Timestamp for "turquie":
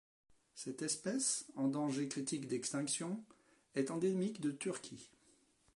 4.49-5.11